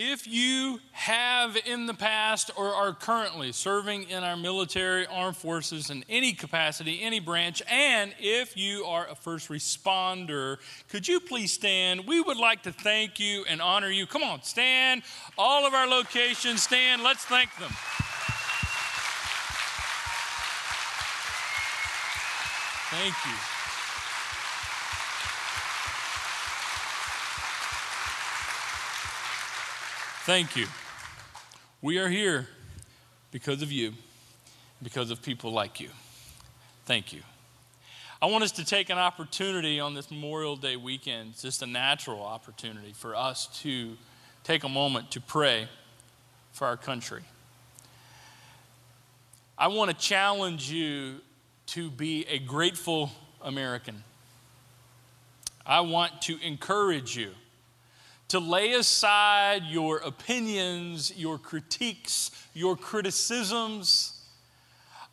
[0.00, 5.90] If you have in the past or are currently serving in our military, armed forces
[5.90, 10.58] in any capacity, any branch, and if you are a first responder,
[10.88, 12.06] could you please stand?
[12.06, 14.06] We would like to thank you and honor you.
[14.06, 15.02] Come on, stand.
[15.36, 17.02] All of our locations, stand.
[17.02, 17.72] Let's thank them.
[22.92, 23.57] Thank you.
[30.28, 30.66] Thank you.
[31.80, 32.46] We are here
[33.30, 33.94] because of you,
[34.82, 35.88] because of people like you.
[36.84, 37.22] Thank you.
[38.20, 41.66] I want us to take an opportunity on this Memorial Day weekend, it's just a
[41.66, 43.96] natural opportunity for us to
[44.44, 45.66] take a moment to pray
[46.52, 47.22] for our country.
[49.56, 51.22] I want to challenge you
[51.68, 54.04] to be a grateful American.
[55.64, 57.30] I want to encourage you
[58.28, 64.14] to lay aside your opinions, your critiques, your criticisms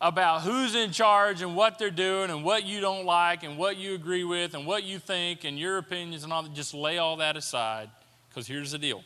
[0.00, 3.78] about who's in charge and what they're doing and what you don't like and what
[3.78, 6.52] you agree with and what you think and your opinions and all that.
[6.52, 7.88] Just lay all that aside
[8.28, 9.02] because here's the deal.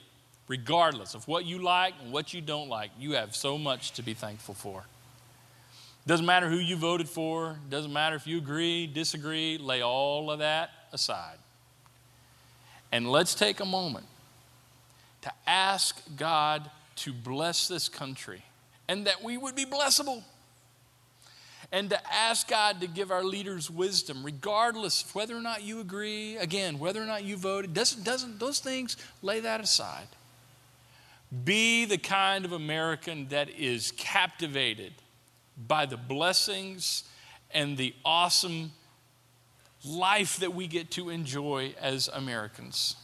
[0.48, 4.02] Regardless of what you like and what you don't like, you have so much to
[4.02, 4.84] be thankful for.
[6.08, 10.40] Doesn't matter who you voted for, doesn't matter if you agree, disagree, lay all of
[10.40, 11.36] that aside.
[12.92, 14.06] And let's take a moment
[15.22, 18.42] to ask God to bless this country
[18.88, 20.22] and that we would be blessable.
[21.72, 25.78] And to ask God to give our leaders wisdom, regardless of whether or not you
[25.78, 30.08] agree, again, whether or not you voted, doesn't, doesn't those things lay that aside.
[31.44, 34.92] Be the kind of American that is captivated
[35.68, 37.04] by the blessings
[37.52, 38.72] and the awesome
[39.84, 42.96] life that we get to enjoy as Americans.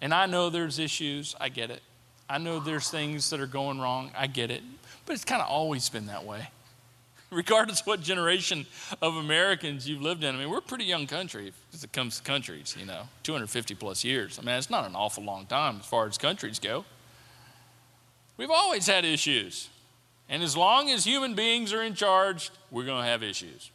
[0.00, 1.82] And I know there's issues, I get it.
[2.28, 4.62] I know there's things that are going wrong, I get it.
[5.06, 6.50] But it's kind of always been that way.
[7.30, 8.66] Regardless what generation
[9.02, 12.18] of Americans you've lived in, I mean, we're a pretty young country as it comes
[12.18, 14.38] to countries, you know, 250 plus years.
[14.38, 16.84] I mean, it's not an awful long time as far as countries go.
[18.36, 19.68] We've always had issues.
[20.28, 23.70] And as long as human beings are in charge, we're going to have issues.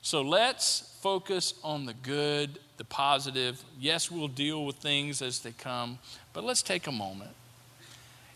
[0.00, 3.62] So let's focus on the good, the positive.
[3.78, 5.98] Yes, we'll deal with things as they come,
[6.32, 7.32] but let's take a moment.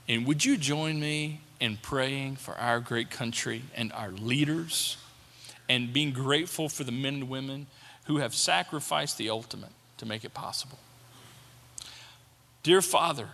[0.07, 4.99] And would you join me in praying for our great country and our leaders
[5.67, 7.69] and being grateful for the men and women
[8.05, 10.79] who have sacrificed the ultimate to make it possible?
[12.63, 13.31] Dear Father,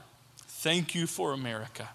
[0.46, 1.88] thank you for America.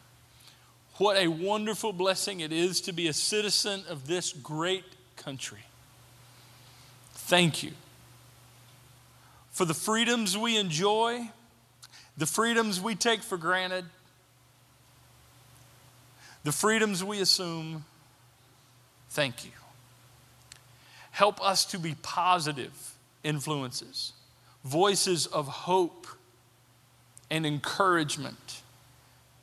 [0.97, 4.83] What a wonderful blessing it is to be a citizen of this great
[5.15, 5.59] country.
[7.29, 7.73] Thank you
[9.51, 11.29] for the freedoms we enjoy,
[12.17, 13.85] the freedoms we take for granted,
[16.43, 17.85] the freedoms we assume.
[19.11, 19.51] Thank you.
[21.11, 24.13] Help us to be positive influences,
[24.63, 26.07] voices of hope
[27.29, 28.63] and encouragement.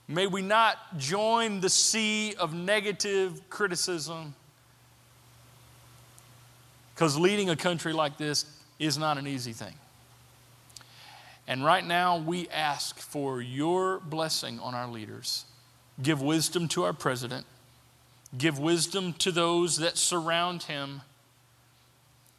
[0.08, 4.34] May we not join the sea of negative criticism
[6.96, 8.46] because leading a country like this
[8.78, 9.74] is not an easy thing.
[11.46, 15.44] And right now, we ask for your blessing on our leaders.
[16.02, 17.44] Give wisdom to our president,
[18.36, 21.02] give wisdom to those that surround him,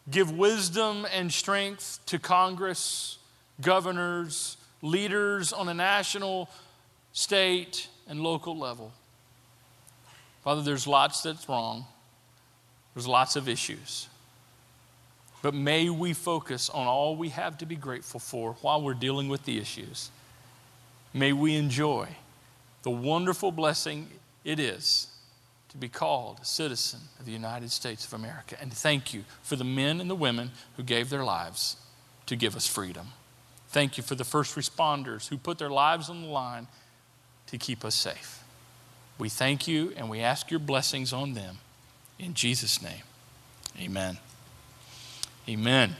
[0.10, 3.20] give wisdom and strength to Congress,
[3.62, 6.50] governors, leaders on a national,
[7.14, 8.92] state, and local level.
[10.44, 11.86] Father, there's lots that's wrong,
[12.96, 14.08] there's lots of issues.
[15.42, 19.30] But may we focus on all we have to be grateful for while we're dealing
[19.30, 20.10] with the issues.
[21.14, 22.10] May we enjoy
[22.84, 24.08] the wonderful blessing
[24.44, 25.08] it is
[25.70, 28.56] to be called a citizen of the United States of America.
[28.62, 31.76] And thank you for the men and the women who gave their lives
[32.28, 33.08] to give us freedom.
[33.70, 36.68] Thank you for the first responders who put their lives on the line
[37.48, 38.44] to keep us safe.
[39.18, 41.58] We thank you and we ask your blessings on them.
[42.18, 43.04] In Jesus' name,
[43.80, 44.18] amen.
[45.50, 45.96] Amen.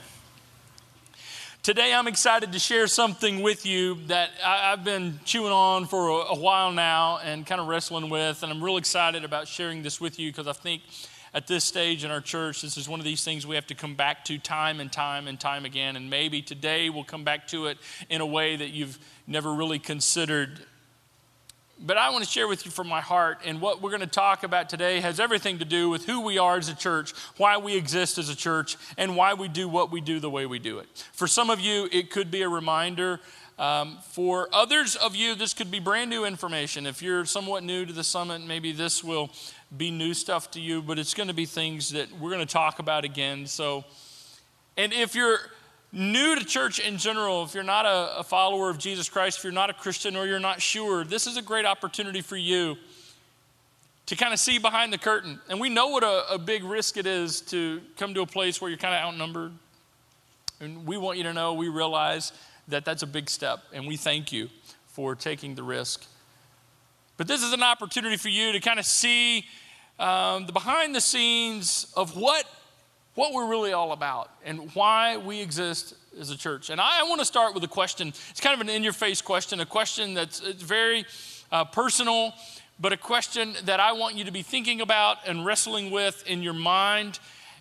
[1.62, 6.08] Today, I'm excited to share something with you that I, have been chewing on for
[6.10, 8.42] a, a, while now and kind of wrestling with.
[8.42, 10.82] And I'm real excited about sharing this with you because I think
[11.32, 13.74] at this stage in our church, this is one of these things we have to
[13.74, 15.96] come back to time and time and time again.
[15.96, 17.78] And maybe today we'll come back to it
[18.10, 20.60] in a way that you've never really considered
[21.80, 24.06] but I want to share with you from my heart, and what we're going to
[24.06, 27.56] talk about today has everything to do with who we are as a church, why
[27.56, 30.58] we exist as a church, and why we do what we do the way we
[30.58, 30.86] do it.
[31.12, 33.20] For some of you, it could be a reminder
[33.58, 36.86] Um, for others of you, this could be brand new information.
[36.86, 39.30] If you're somewhat new to the summit, maybe this will
[39.76, 42.52] be new stuff to you, but it's going to be things that we're going to
[42.52, 43.48] talk about again.
[43.48, 43.84] So,
[44.76, 45.40] and if you're
[45.92, 49.44] new to church in general, if you're not a, a follower of Jesus Christ, if
[49.44, 52.76] you're not a Christian or you're not sure, this is a great opportunity for you
[54.06, 55.38] to kind of see behind the curtain.
[55.48, 58.60] And we know what a, a big risk it is to come to a place
[58.60, 59.52] where you're kind of outnumbered.
[60.60, 62.32] And we want you to know, we realize
[62.68, 64.48] that that's a big step, and we thank you
[64.86, 66.04] for taking the risk.
[67.16, 69.44] But this is an opportunity for you to kind of see
[69.98, 72.44] um, the behind the scenes of what,
[73.18, 76.70] what we're really all about and why we exist as a church.
[76.70, 78.14] And I, I want to start with a question.
[78.30, 81.04] It's kind of an in your face question, a question that's very
[81.50, 82.32] uh, personal,
[82.78, 86.44] but a question that I want you to be thinking about and wrestling with in
[86.44, 87.18] your mind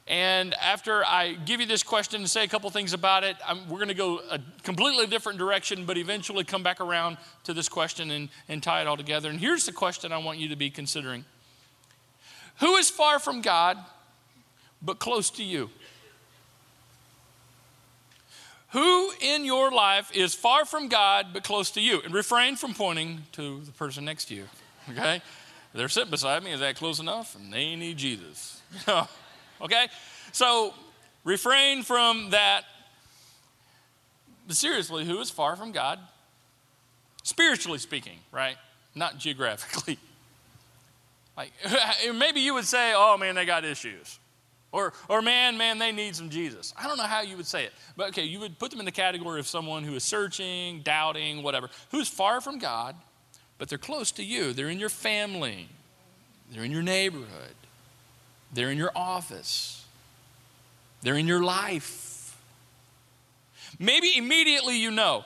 [0.07, 3.67] and after I give you this question and say a couple things about it, I'm,
[3.67, 7.67] we're going to go a completely different direction, but eventually come back around to this
[7.67, 9.29] question and, and tie it all together.
[9.29, 11.25] And here's the question I want you to be considering
[12.59, 13.77] Who is far from God,
[14.81, 15.69] but close to you?
[18.71, 22.01] Who in your life is far from God, but close to you?
[22.01, 24.43] And refrain from pointing to the person next to you,
[24.91, 25.21] okay?
[25.73, 26.51] They're sitting beside me.
[26.51, 27.35] Is that close enough?
[27.35, 28.61] And they need Jesus.
[29.61, 29.87] okay?
[30.31, 30.73] So
[31.23, 32.63] refrain from that.
[34.47, 35.99] But seriously, who is far from God?
[37.23, 38.55] Spiritually speaking, right?
[38.95, 39.97] Not geographically.
[41.37, 41.53] Like
[42.15, 44.17] maybe you would say, oh man, they got issues.
[44.77, 46.71] Or, or man, man, they need some Jesus.
[46.77, 47.73] I don't know how you would say it.
[47.95, 51.41] But okay, you would put them in the category of someone who is searching, doubting,
[51.41, 52.95] whatever, who's far from God,
[53.57, 54.53] but they're close to you.
[54.53, 55.67] They're in your family,
[56.51, 57.55] they're in your neighborhood.
[58.53, 59.83] They're in your office,
[61.01, 62.37] they're in your life.
[63.79, 65.25] Maybe immediately you know.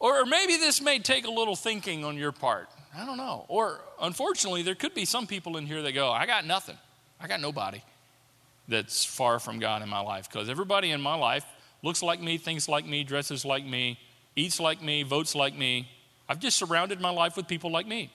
[0.00, 2.68] Or maybe this may take a little thinking on your part.
[2.96, 3.44] I don't know.
[3.46, 6.76] Or unfortunately, there could be some people in here that go, I got nothing.
[7.20, 7.80] I got nobody
[8.68, 10.30] that's far from God in my life.
[10.30, 11.44] Because everybody in my life
[11.82, 13.98] looks like me, thinks like me, dresses like me,
[14.36, 15.88] eats like me, votes like me.
[16.28, 18.12] I've just surrounded my life with people like me.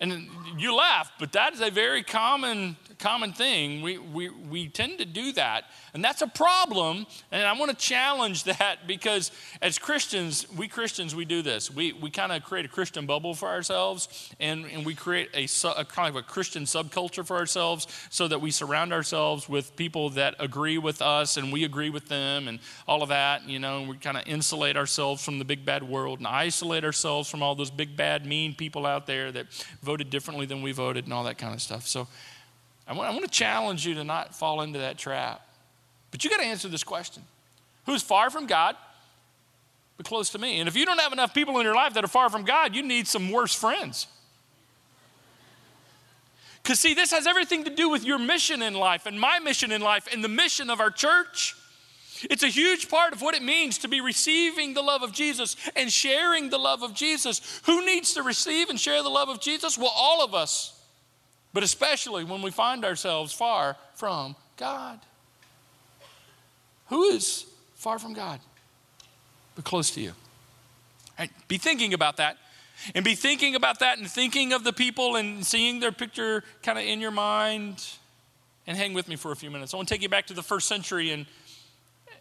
[0.00, 3.82] And you laugh, but that is a very common, common thing.
[3.82, 5.64] We, we, we tend to do that.
[5.94, 7.06] And that's a problem.
[7.30, 9.30] And I want to challenge that because
[9.60, 11.70] as Christians, we Christians, we do this.
[11.70, 15.48] We, we kind of create a Christian bubble for ourselves and, and we create a,
[15.78, 20.10] a kind of a Christian subculture for ourselves so that we surround ourselves with people
[20.10, 23.80] that agree with us and we agree with them and all of that, you know,
[23.80, 27.42] and we kind of insulate ourselves from the big bad world and isolate ourselves from
[27.42, 29.46] all those big bad mean people out there that
[29.82, 31.86] voted differently than we voted and all that kind of stuff.
[31.86, 32.08] So
[32.86, 35.46] I want, I want to challenge you to not fall into that trap.
[36.10, 37.22] But you got to answer this question
[37.86, 38.76] Who's far from God,
[39.96, 40.60] but close to me?
[40.60, 42.74] And if you don't have enough people in your life that are far from God,
[42.74, 44.06] you need some worse friends.
[46.62, 49.72] Because, see, this has everything to do with your mission in life and my mission
[49.72, 51.56] in life and the mission of our church.
[52.30, 55.56] It's a huge part of what it means to be receiving the love of Jesus
[55.74, 57.60] and sharing the love of Jesus.
[57.64, 59.76] Who needs to receive and share the love of Jesus?
[59.76, 60.72] Well, all of us,
[61.52, 65.00] but especially when we find ourselves far from God.
[66.88, 68.40] Who is far from God,
[69.54, 70.12] but close to you?
[71.18, 72.38] Right, be thinking about that.
[72.94, 76.78] And be thinking about that and thinking of the people and seeing their picture kind
[76.78, 77.86] of in your mind.
[78.66, 79.72] And hang with me for a few minutes.
[79.72, 81.26] I want to take you back to the first century and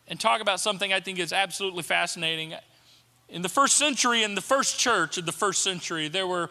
[0.07, 2.53] and talk about something I think is absolutely fascinating.
[3.29, 6.49] In the first century, in the first church of the first century, there were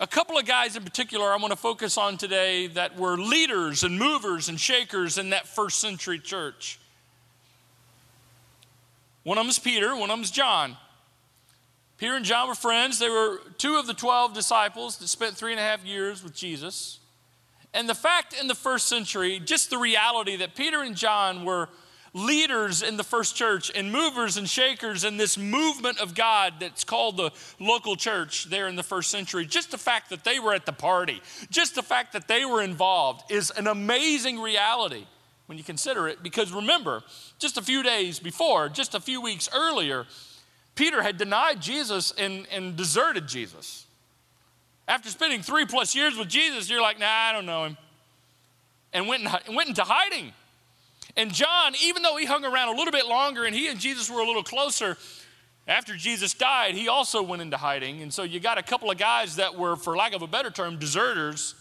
[0.00, 3.84] a couple of guys in particular I want to focus on today that were leaders
[3.84, 6.80] and movers and shakers in that first century church.
[9.24, 10.78] One of them is Peter, one of them is John.
[11.98, 12.98] Peter and John were friends.
[12.98, 16.34] They were two of the 12 disciples that spent three and a half years with
[16.34, 16.98] Jesus.
[17.74, 21.68] And the fact in the first century, just the reality that Peter and John were
[22.12, 26.84] leaders in the first church and movers and shakers in this movement of God that's
[26.84, 29.46] called the local church there in the first century.
[29.46, 32.62] Just the fact that they were at the party, just the fact that they were
[32.62, 35.06] involved is an amazing reality
[35.46, 36.22] when you consider it.
[36.22, 37.02] Because remember,
[37.38, 40.06] just a few days before, just a few weeks earlier,
[40.74, 43.86] Peter had denied Jesus and, and deserted Jesus.
[44.88, 47.76] After spending three plus years with Jesus, you're like, nah, I don't know him.
[48.92, 50.32] And went, and went into hiding.
[51.20, 54.08] And John, even though he hung around a little bit longer and he and Jesus
[54.08, 54.96] were a little closer,
[55.68, 58.00] after Jesus died, he also went into hiding.
[58.00, 60.48] And so you got a couple of guys that were, for lack of a better
[60.48, 61.54] term, deserters,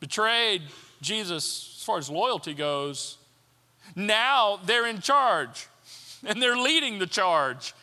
[0.00, 0.62] betrayed
[1.02, 3.18] Jesus as far as loyalty goes.
[3.94, 5.68] Now they're in charge
[6.24, 7.74] and they're leading the charge.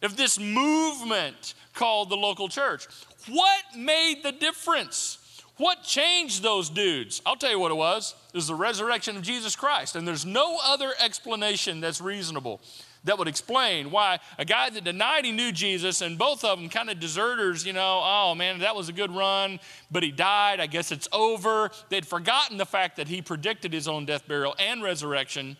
[0.00, 2.86] of this movement called the local church.
[3.28, 5.18] What made the difference?
[5.60, 7.20] What changed those dudes?
[7.26, 8.14] I'll tell you what it was.
[8.32, 9.94] It was the resurrection of Jesus Christ.
[9.94, 12.62] And there's no other explanation that's reasonable
[13.04, 16.70] that would explain why a guy that denied he knew Jesus and both of them
[16.70, 20.60] kind of deserters, you know, oh man, that was a good run, but he died.
[20.60, 21.70] I guess it's over.
[21.90, 25.58] They'd forgotten the fact that he predicted his own death, burial, and resurrection.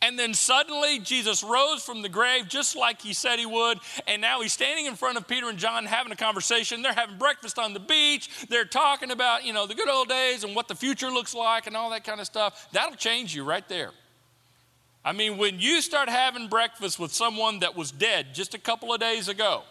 [0.00, 3.78] And then suddenly Jesus rose from the grave just like he said he would.
[4.06, 6.82] And now he's standing in front of Peter and John having a conversation.
[6.82, 8.46] They're having breakfast on the beach.
[8.48, 11.66] They're talking about, you know, the good old days and what the future looks like
[11.66, 12.68] and all that kind of stuff.
[12.72, 13.90] That'll change you right there.
[15.04, 18.94] I mean, when you start having breakfast with someone that was dead just a couple
[18.94, 19.62] of days ago,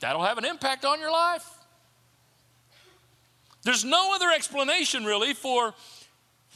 [0.00, 1.48] that'll have an impact on your life.
[3.62, 5.74] There's no other explanation really for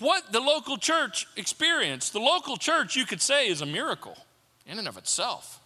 [0.00, 2.12] what the local church experienced.
[2.12, 4.16] The local church, you could say, is a miracle
[4.66, 5.60] in and of itself.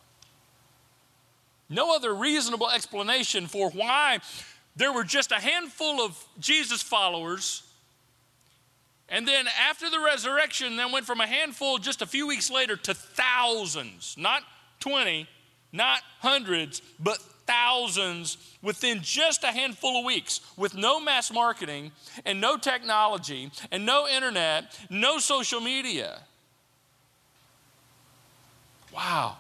[1.69, 4.19] No other reasonable explanation for why
[4.76, 7.62] there were just a handful of Jesus followers.
[9.09, 12.76] And then after the resurrection, then went from a handful just a few weeks later
[12.76, 14.43] to thousands, not
[14.81, 15.29] 20,
[15.73, 21.93] not hundreds, but thousands within just a handful of weeks with no mass marketing
[22.25, 26.21] and no technology and no internet, no social media.
[28.95, 29.37] Wow.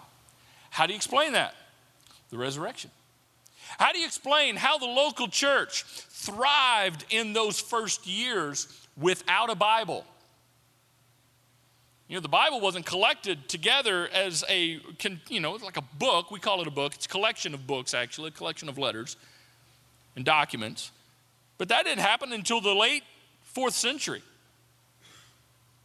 [0.70, 1.54] How do you explain that?
[2.30, 2.90] The resurrection.
[3.78, 9.54] How do you explain how the local church thrived in those first years without a
[9.54, 10.04] Bible?
[12.08, 14.80] You know, the Bible wasn't collected together as a,
[15.28, 16.30] you know, like a book.
[16.30, 16.94] We call it a book.
[16.94, 19.16] It's a collection of books, actually, a collection of letters
[20.14, 20.90] and documents.
[21.56, 23.04] But that didn't happen until the late
[23.42, 24.22] fourth century.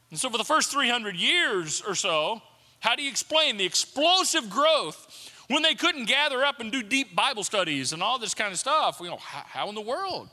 [0.10, 2.42] And so, for the first 300 years or so,
[2.80, 7.16] how do you explain the explosive growth when they couldn't gather up and do deep
[7.16, 9.00] Bible studies and all this kind of stuff?
[9.02, 10.30] You know, how, how in the world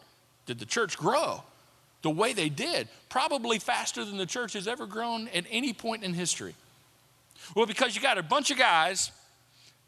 [0.46, 1.42] did the church grow?
[2.06, 6.04] The way they did, probably faster than the church has ever grown at any point
[6.04, 6.54] in history.
[7.56, 9.10] Well, because you got a bunch of guys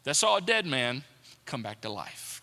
[0.03, 1.05] that saw a dead man
[1.45, 2.41] come back to life.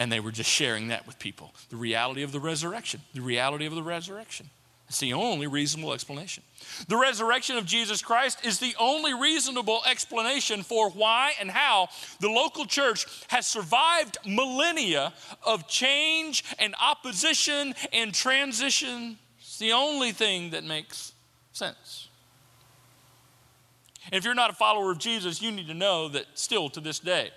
[0.00, 3.66] And they were just sharing that with people the reality of the resurrection, the reality
[3.66, 4.50] of the resurrection.
[4.88, 6.44] It's the only reasonable explanation.
[6.86, 11.88] The resurrection of Jesus Christ is the only reasonable explanation for why and how
[12.20, 15.12] the local church has survived millennia
[15.44, 19.18] of change and opposition and transition.
[19.40, 21.12] It's the only thing that makes
[21.52, 22.08] sense.
[24.04, 26.80] And if you're not a follower of Jesus, you need to know that still to
[26.80, 27.30] this day,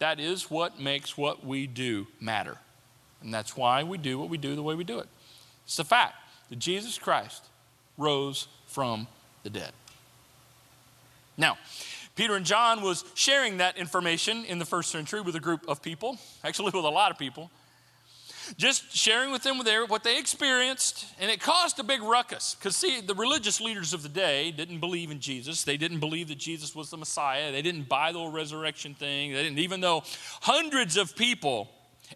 [0.00, 2.58] that is what makes what we do matter.
[3.22, 5.06] And that's why we do what we do the way we do it.
[5.66, 6.16] It's a fact
[6.54, 7.42] that Jesus Christ
[7.98, 9.08] rose from
[9.42, 9.72] the dead.
[11.36, 11.58] Now,
[12.14, 15.82] Peter and John was sharing that information in the first century with a group of
[15.82, 17.50] people, actually with a lot of people.
[18.56, 19.58] Just sharing with them
[19.88, 22.54] what they experienced, and it caused a big ruckus.
[22.54, 25.64] Because, see, the religious leaders of the day didn't believe in Jesus.
[25.64, 27.50] They didn't believe that Jesus was the Messiah.
[27.50, 29.32] They didn't buy the whole resurrection thing.
[29.32, 30.04] They didn't, even though
[30.40, 31.68] hundreds of people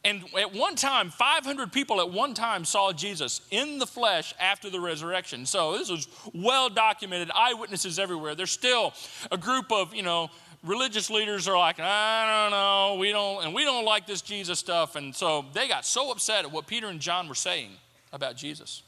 [0.04, 4.70] and at one time, 500 people at one time saw Jesus in the flesh after
[4.70, 5.46] the resurrection.
[5.46, 8.34] So this was well documented, eyewitnesses everywhere.
[8.34, 8.92] There's still
[9.30, 10.30] a group of, you know,
[10.62, 14.58] religious leaders are like, I don't know, we don't, and we don't like this Jesus
[14.58, 14.96] stuff.
[14.96, 17.70] And so they got so upset at what Peter and John were saying
[18.12, 18.82] about Jesus.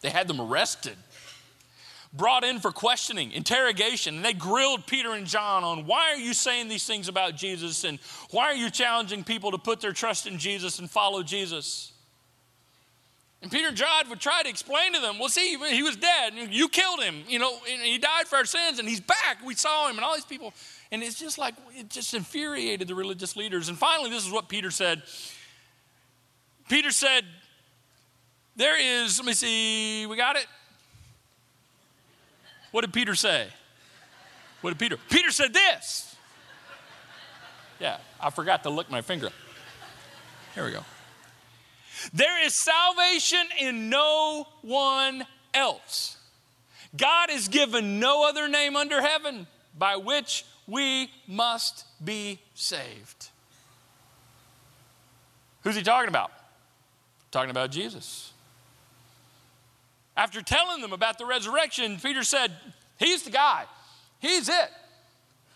[0.00, 0.96] They had them arrested
[2.12, 6.34] brought in for questioning, interrogation, and they grilled Peter and John on why are you
[6.34, 7.98] saying these things about Jesus and
[8.30, 11.92] why are you challenging people to put their trust in Jesus and follow Jesus?
[13.40, 16.34] And Peter and John would try to explain to them, well, see, he was dead,
[16.50, 19.38] you killed him, you know, he died for our sins, and he's back.
[19.44, 20.54] We saw him, and all these people.
[20.92, 23.68] And it's just like, it just infuriated the religious leaders.
[23.68, 25.02] And finally, this is what Peter said.
[26.68, 27.24] Peter said,
[28.54, 30.46] There is, let me see, we got it?
[32.72, 33.46] What did Peter say?
[34.62, 34.96] What did Peter?
[35.08, 36.16] Peter said this.
[37.78, 39.30] Yeah, I forgot to lick my finger.
[40.54, 40.84] Here we go.
[42.12, 45.24] There is salvation in no one
[45.54, 46.16] else.
[46.96, 49.46] God has given no other name under heaven
[49.78, 53.28] by which we must be saved.
[55.62, 56.30] Who's he talking about?
[57.30, 58.31] Talking about Jesus.
[60.16, 62.52] After telling them about the resurrection, Peter said,
[62.98, 63.64] He's the guy.
[64.20, 64.70] He's it.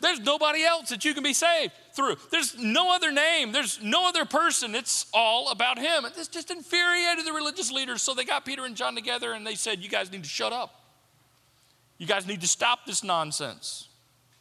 [0.01, 2.17] There's nobody else that you can be saved through.
[2.31, 3.53] There's no other name.
[3.53, 4.75] There's no other person.
[4.75, 6.05] It's all about him.
[6.05, 8.03] And this just infuriated the religious leaders.
[8.03, 10.53] So they got Peter and John together and they said, You guys need to shut
[10.53, 10.83] up.
[11.99, 13.89] You guys need to stop this nonsense.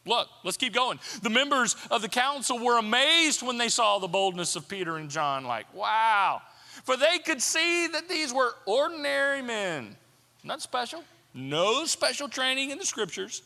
[0.06, 1.00] Look, let's keep going.
[1.24, 5.10] The members of the council were amazed when they saw the boldness of Peter and
[5.10, 6.42] John, like, wow.
[6.84, 9.96] For they could see that these were ordinary men,
[10.46, 13.42] not special, no special training in the scriptures.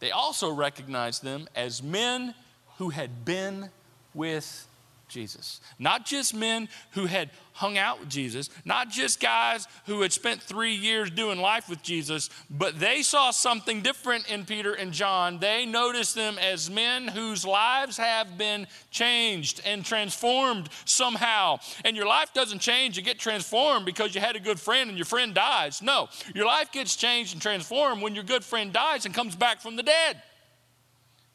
[0.00, 2.34] They also recognized them as men
[2.78, 3.70] who had been
[4.14, 4.66] with
[5.10, 5.60] Jesus.
[5.78, 10.40] Not just men who had hung out with Jesus, not just guys who had spent
[10.40, 15.38] three years doing life with Jesus, but they saw something different in Peter and John.
[15.38, 21.58] They noticed them as men whose lives have been changed and transformed somehow.
[21.84, 24.98] And your life doesn't change and get transformed because you had a good friend and
[24.98, 25.82] your friend dies.
[25.82, 29.60] No, your life gets changed and transformed when your good friend dies and comes back
[29.60, 30.22] from the dead.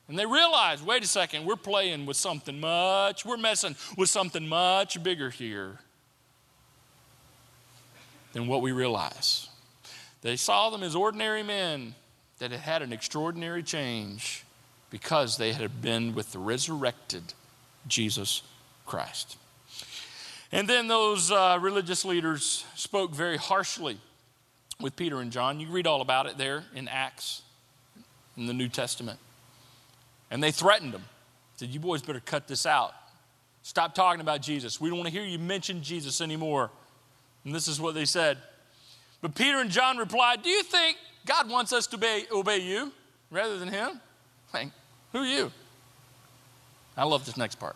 [0.08, 4.48] And they realize, wait a second, we're playing with something much, we're messing with something
[4.48, 5.80] much bigger here
[8.34, 9.50] than what we realize.
[10.22, 11.96] They saw them as ordinary men
[12.40, 14.44] that had had an extraordinary change
[14.90, 17.34] because they had been with the resurrected
[17.88, 18.44] Jesus
[18.86, 19.38] Christ.
[20.52, 23.98] And then those uh, religious leaders spoke very harshly
[24.80, 25.60] with Peter and John.
[25.60, 27.42] You read all about it there in Acts
[28.38, 29.20] in the New Testament.
[30.32, 31.04] And they threatened them.
[31.58, 32.94] Said, You boys better cut this out.
[33.62, 34.80] Stop talking about Jesus.
[34.80, 36.70] We don't want to hear you mention Jesus anymore.
[37.44, 38.38] And this is what they said.
[39.22, 42.92] But Peter and John replied, Do you think God wants us to obey, obey you
[43.32, 44.00] rather than him?
[44.54, 44.70] Like,
[45.12, 45.52] who are you?
[46.98, 47.76] I love this next part.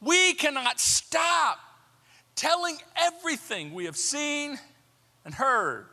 [0.00, 1.58] We cannot stop
[2.34, 4.58] telling everything we have seen
[5.24, 5.86] and heard.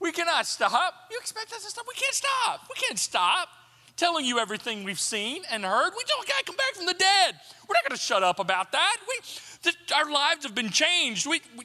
[0.00, 0.94] We cannot stop.
[1.10, 1.86] You expect us to stop?
[1.86, 2.66] We can't stop.
[2.68, 3.48] We can't stop
[3.98, 5.92] telling you everything we've seen and heard.
[5.94, 7.34] We don't got to come back from the dead.
[7.68, 8.96] We're not going to shut up about that.
[9.06, 9.14] We,
[9.64, 11.26] the, our lives have been changed.
[11.26, 11.64] We, we,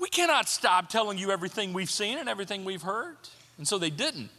[0.00, 3.16] we cannot stop telling you everything we've seen and everything we've heard.
[3.58, 4.30] And so they didn't.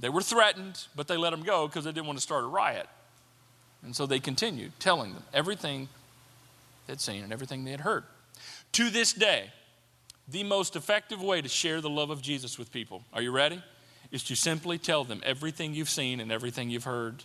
[0.00, 2.48] They were threatened, but they let them go because they didn't want to start a
[2.48, 2.88] riot.
[3.84, 5.88] And so they continued telling them everything
[6.86, 8.04] they'd seen and everything they had heard.
[8.72, 9.50] To this day,
[10.26, 13.62] the most effective way to share the love of Jesus with people, are you ready?
[14.14, 17.24] Is to simply tell them everything you've seen and everything you've heard.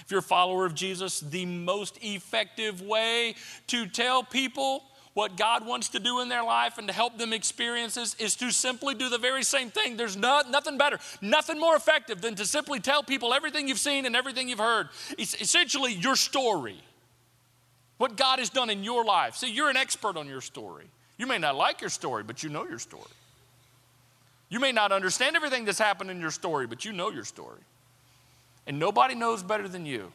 [0.00, 3.36] If you're a follower of Jesus, the most effective way
[3.68, 7.32] to tell people what God wants to do in their life and to help them
[7.32, 9.96] experience this is to simply do the very same thing.
[9.96, 14.04] There's not, nothing better, nothing more effective than to simply tell people everything you've seen
[14.04, 14.90] and everything you've heard.
[15.16, 16.76] It's essentially your story,
[17.96, 19.36] what God has done in your life.
[19.36, 20.84] See, you're an expert on your story.
[21.16, 23.04] You may not like your story, but you know your story.
[24.48, 27.60] You may not understand everything that's happened in your story, but you know your story.
[28.66, 30.12] And nobody knows better than you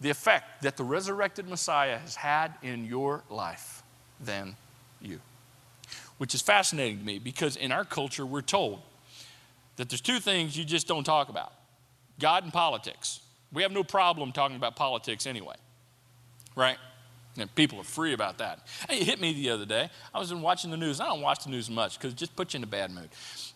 [0.00, 3.82] the effect that the resurrected Messiah has had in your life
[4.20, 4.56] than
[5.00, 5.20] you.
[6.18, 8.80] Which is fascinating to me because in our culture, we're told
[9.76, 11.52] that there's two things you just don't talk about
[12.18, 13.20] God and politics.
[13.52, 15.54] We have no problem talking about politics anyway,
[16.54, 16.76] right?
[17.38, 18.66] And people are free about that.
[18.88, 19.90] Hey, it hit me the other day.
[20.12, 21.00] I was watching the news.
[21.00, 23.08] I don't watch the news much because it just puts you in a bad mood.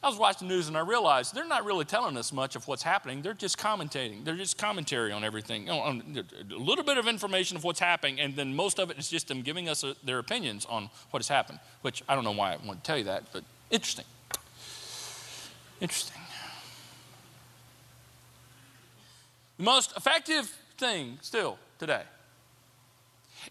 [0.02, 2.68] I was watching the news and I realized they're not really telling us much of
[2.68, 3.22] what's happening.
[3.22, 4.24] They're just commentating.
[4.24, 8.36] They're just commentary on everything, on a little bit of information of what's happening, and
[8.36, 11.28] then most of it is just them giving us a, their opinions on what has
[11.28, 14.04] happened, which I don't know why I want to tell you that, but interesting.
[15.80, 16.20] Interesting.
[19.56, 20.46] The most effective
[20.78, 22.02] thing still today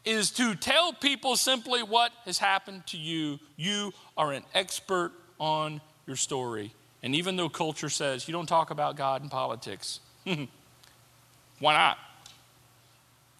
[0.04, 3.40] is to tell people simply what has happened to you.
[3.56, 6.74] You are an expert on your story.
[7.04, 11.98] And even though culture says you don't talk about God and politics, why not?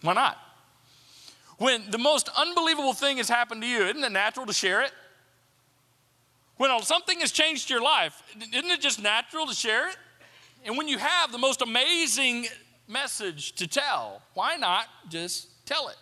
[0.02, 0.38] Why not?
[1.58, 4.92] When the most unbelievable thing has happened to you, isn't it natural to share it?
[6.56, 9.96] When something has changed your life, isn't it just natural to share it?
[10.64, 12.46] And when you have the most amazing
[12.88, 15.96] message to tell, why not just tell it?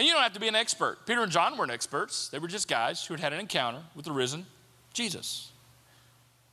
[0.00, 1.04] And you don't have to be an expert.
[1.04, 4.06] Peter and John weren't experts, they were just guys who had had an encounter with
[4.06, 4.46] the risen
[4.94, 5.52] Jesus.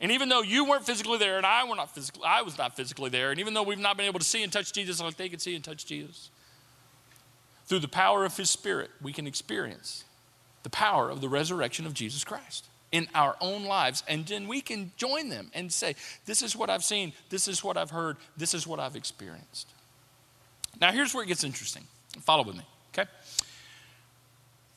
[0.01, 2.75] And even though you weren't physically there and I were not physically, I was not
[2.75, 5.15] physically there, and even though we've not been able to see and touch Jesus like
[5.15, 6.29] they could see and touch Jesus,
[7.67, 10.03] through the power of his spirit, we can experience
[10.63, 14.03] the power of the resurrection of Jesus Christ in our own lives.
[14.09, 17.63] And then we can join them and say, This is what I've seen, this is
[17.63, 19.69] what I've heard, this is what I've experienced.
[20.81, 21.85] Now, here's where it gets interesting.
[22.25, 22.65] Follow with me?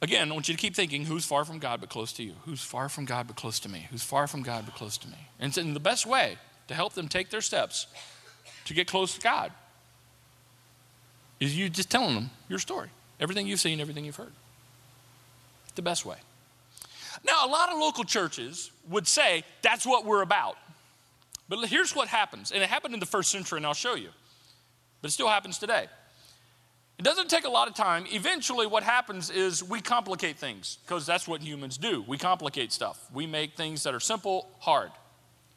[0.02, 2.32] Again, I want you to keep thinking who's far from God but close to you?
[2.46, 3.86] Who's far from God but close to me?
[3.90, 5.18] Who's far from God but close to me?
[5.38, 7.86] And in the best way to help them take their steps
[8.64, 9.52] to get close to God
[11.38, 14.32] is you just telling them your story, everything you've seen, everything you've heard.
[15.74, 16.16] The best way.
[17.24, 20.56] Now, a lot of local churches would say that's what we're about.
[21.48, 24.10] But here's what happens, and it happened in the first century, and I'll show you.
[25.02, 25.86] But it still happens today.
[27.00, 28.04] It doesn't take a lot of time.
[28.10, 32.04] Eventually, what happens is we complicate things because that's what humans do.
[32.06, 33.08] We complicate stuff.
[33.10, 34.90] We make things that are simple hard.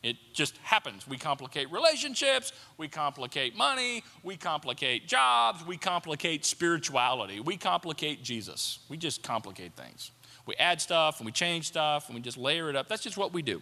[0.03, 1.05] It just happens.
[1.05, 8.79] We complicate relationships, we complicate money, we complicate jobs, we complicate spirituality, we complicate Jesus.
[8.87, 10.11] We just complicate things.
[10.45, 12.87] We add stuff and we change stuff and we just layer it up.
[12.87, 13.61] That's just what we do.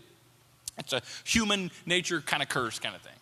[0.77, 3.17] It's a human nature kind of curse kind of thing.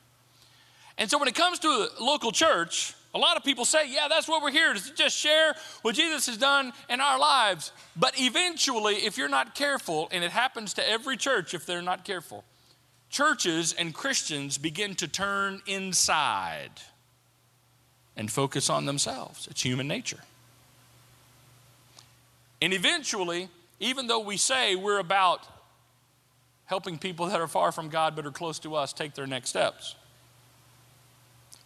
[0.98, 4.08] And so when it comes to a local church, a lot of people say, yeah,
[4.08, 7.72] that's what we're here to just share what Jesus has done in our lives.
[7.96, 12.06] But eventually, if you're not careful, and it happens to every church if they're not
[12.06, 12.44] careful,
[13.10, 16.70] churches and Christians begin to turn inside
[18.16, 19.48] and focus on themselves.
[19.50, 20.20] It's human nature.
[22.62, 25.48] And eventually, even though we say we're about
[26.66, 29.50] helping people that are far from God but are close to us take their next
[29.50, 29.96] steps,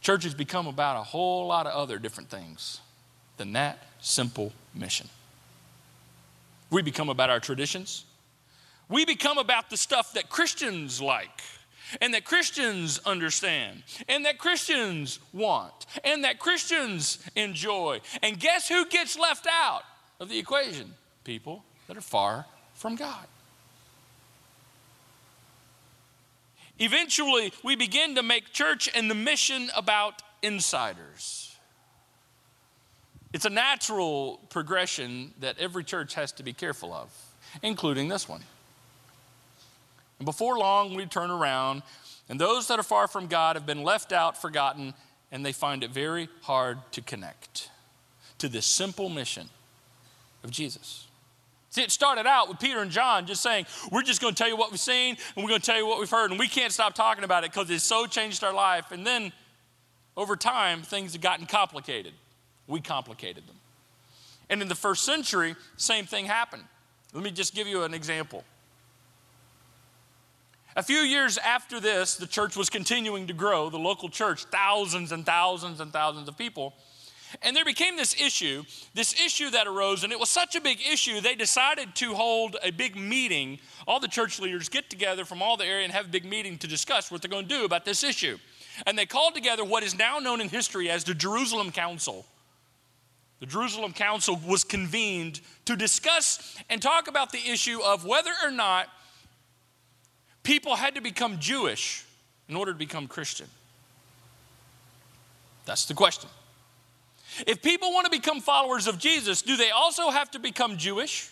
[0.04, 2.82] Churches become about a whole lot of other different things
[3.38, 5.08] than that simple mission.
[6.70, 8.04] We become about our traditions.
[8.90, 11.42] We become about the stuff that Christians like
[12.02, 18.02] and that Christians understand and that Christians want and that Christians enjoy.
[18.22, 19.84] And guess who gets left out
[20.20, 20.96] of the equation?
[21.24, 23.26] People that are far from God.
[26.80, 31.56] Eventually, we begin to make church and the mission about insiders.
[33.32, 37.10] It's a natural progression that every church has to be careful of,
[37.62, 38.44] including this one.
[40.20, 41.84] And before long, we turn around,
[42.30, 44.94] and those that are far from God have been left out, forgotten,
[45.32, 47.70] and they find it very hard to connect
[48.38, 49.50] to this simple mission
[50.44, 51.08] of Jesus.
[51.74, 54.48] See, it started out with Peter and John just saying, We're just going to tell
[54.48, 56.48] you what we've seen and we're going to tell you what we've heard, and we
[56.48, 58.92] can't stop talking about it because it's so changed our life.
[58.92, 59.34] And then
[60.16, 62.14] over time, things have gotten complicated.
[62.68, 63.56] We complicated them.
[64.52, 66.62] And in the first century, same thing happened.
[67.12, 68.44] Let me just give you an example.
[70.76, 75.12] A few years after this, the church was continuing to grow, the local church, thousands
[75.12, 76.76] and thousands and thousands of people.
[77.42, 80.80] And there became this issue, this issue that arose, and it was such a big
[80.82, 83.60] issue, they decided to hold a big meeting.
[83.88, 86.58] All the church leaders get together from all the area and have a big meeting
[86.60, 88.38] to discuss what they're going to do about this issue.
[88.86, 92.26] And they called together what is now known in history as the Jerusalem Council.
[93.40, 98.52] The Jerusalem Council was convened to discuss and talk about the issue of whether or
[98.52, 98.88] not
[100.44, 102.06] people had to become Jewish
[102.48, 103.48] in order to become Christian.
[105.66, 106.30] That's the question.
[107.48, 111.32] If people want to become followers of Jesus, do they also have to become Jewish?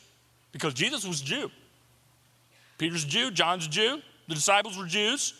[0.51, 1.51] Because Jesus was Jew.
[2.77, 5.33] Peter's Jew, John's a Jew, the disciples were Jews.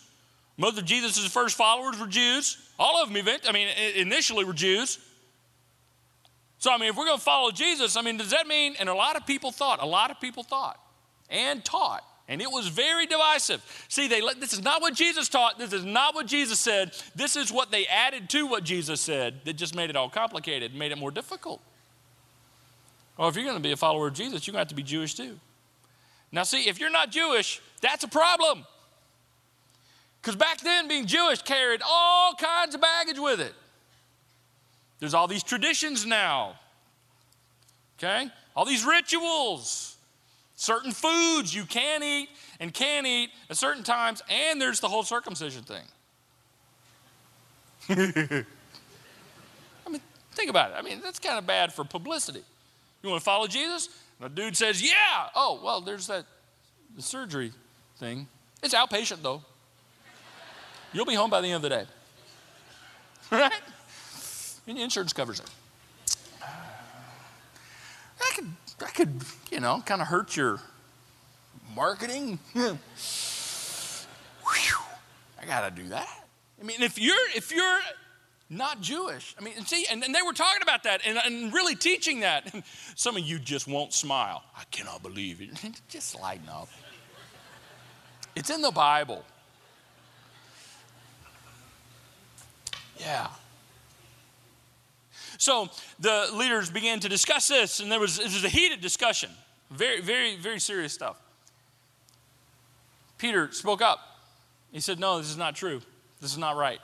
[0.56, 2.58] Most of Jesus' first followers were Jews.
[2.78, 4.98] All of them, I mean, initially were Jews.
[6.58, 8.88] So, I mean, if we're going to follow Jesus, I mean, does that mean, and
[8.88, 10.78] a lot of people thought, a lot of people thought
[11.28, 13.62] and taught and it was very divisive.
[13.88, 15.58] See, they this is not what Jesus taught.
[15.58, 16.92] This is not what Jesus said.
[17.14, 20.74] This is what they added to what Jesus said that just made it all complicated,
[20.74, 21.60] made it more difficult.
[23.16, 24.74] Well, if you're going to be a follower of Jesus, you're going to have to
[24.74, 25.38] be Jewish too.
[26.30, 28.64] Now, see, if you're not Jewish, that's a problem.
[30.20, 33.52] Because back then, being Jewish carried all kinds of baggage with it.
[34.98, 36.54] There's all these traditions now,
[37.98, 38.30] okay?
[38.54, 39.96] All these rituals
[40.62, 42.28] certain foods you can eat
[42.60, 45.82] and can't eat at certain times, and there's the whole circumcision thing.
[49.86, 50.00] I mean,
[50.32, 50.76] think about it.
[50.78, 52.44] I mean, that's kind of bad for publicity.
[53.02, 53.88] You want to follow Jesus?
[54.20, 55.28] And a dude says, Yeah.
[55.34, 56.26] Oh, well, there's that
[56.94, 57.50] the surgery
[57.96, 58.28] thing.
[58.62, 59.42] It's outpatient, though.
[60.92, 61.84] You'll be home by the end of the day.
[63.32, 63.62] Right?
[64.68, 65.50] And insurance covers it.
[66.42, 68.46] I could
[68.82, 70.60] that could, you know, kind of hurt your
[71.74, 72.38] marketing.
[75.42, 76.08] I got to do that.
[76.60, 77.78] I mean, if you're if you're
[78.48, 81.52] not Jewish, I mean, and see, and, and they were talking about that and, and
[81.52, 82.52] really teaching that.
[82.52, 82.62] And
[82.94, 84.44] some of you just won't smile.
[84.56, 85.80] I cannot believe it.
[85.88, 86.68] just lighten up.
[88.36, 89.24] It's in the Bible.
[92.98, 93.28] Yeah.
[95.38, 95.68] So
[95.98, 99.30] the leaders began to discuss this, and there was, it was a heated discussion.
[99.70, 101.20] Very, very, very serious stuff.
[103.18, 104.00] Peter spoke up.
[104.72, 105.80] He said, No, this is not true.
[106.20, 106.80] This is not right.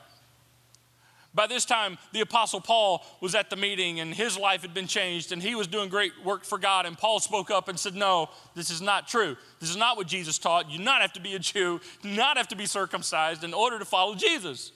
[1.33, 4.87] By this time, the Apostle Paul was at the meeting and his life had been
[4.87, 6.87] changed and he was doing great work for God.
[6.87, 9.37] And Paul spoke up and said, No, this is not true.
[9.59, 10.71] This is not what Jesus taught.
[10.71, 13.53] You do not have to be a Jew, do not have to be circumcised in
[13.53, 14.71] order to follow Jesus.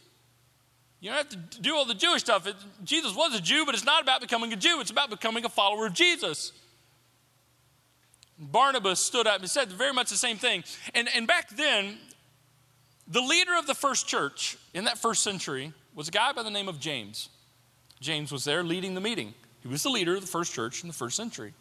[1.04, 2.48] You don't have to do all the Jewish stuff.
[2.48, 5.44] It, Jesus was a Jew, but it's not about becoming a Jew, it's about becoming
[5.44, 6.54] a follower of Jesus.
[8.40, 10.64] Barnabas stood up and said very much the same thing.
[10.96, 11.98] And, and back then,
[13.06, 16.50] the leader of the first church in that first century was a guy by the
[16.50, 17.28] name of James.
[18.00, 19.34] James was there leading the meeting.
[19.62, 21.54] He was the leader of the first church in the first century.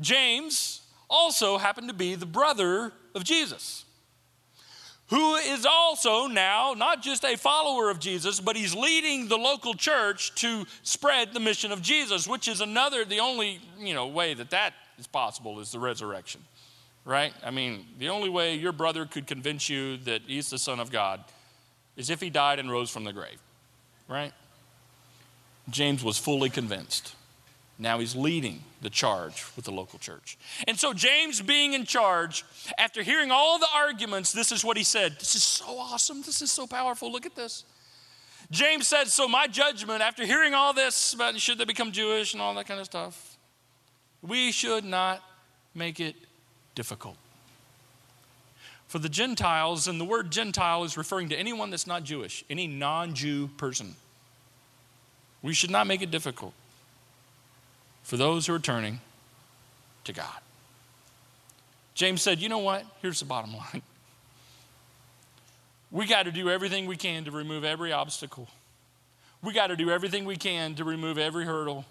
[0.00, 3.84] James also happened to be the brother of Jesus,
[5.08, 9.74] who is also now not just a follower of Jesus, but he's leading the local
[9.74, 14.34] church to spread the mission of Jesus, which is another, the only you know, way
[14.34, 16.40] that that is possible is the resurrection,
[17.04, 17.32] right?
[17.44, 20.90] I mean, the only way your brother could convince you that he's the Son of
[20.90, 21.22] God
[21.96, 23.38] is if he died and rose from the grave
[24.08, 24.32] right?
[25.70, 27.14] James was fully convinced.
[27.78, 30.38] Now he's leading the charge with the local church.
[30.66, 32.44] And so, James being in charge,
[32.78, 36.22] after hearing all the arguments, this is what he said This is so awesome.
[36.22, 37.12] This is so powerful.
[37.12, 37.64] Look at this.
[38.50, 42.40] James said, So, my judgment, after hearing all this about should they become Jewish and
[42.40, 43.36] all that kind of stuff,
[44.22, 45.22] we should not
[45.74, 46.16] make it
[46.74, 47.16] difficult.
[48.88, 52.66] For the Gentiles, and the word Gentile is referring to anyone that's not Jewish, any
[52.66, 53.96] non Jew person.
[55.42, 56.54] We should not make it difficult
[58.06, 59.00] for those who are turning
[60.04, 60.38] to God.
[61.92, 62.84] James said, You know what?
[63.02, 63.82] Here's the bottom line.
[65.90, 68.46] We got to do everything we can to remove every obstacle.
[69.42, 71.84] We got to do everything we can to remove every hurdle.